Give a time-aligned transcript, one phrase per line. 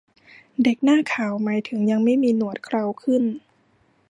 [0.63, 3.23] เด็กหน้าขาว หมายถึงยังไม่มีหนวดเคราขึ้น